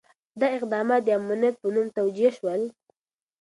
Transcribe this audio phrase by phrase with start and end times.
[0.39, 2.61] دا اقدامات د امنیت په نوم توجیه شول.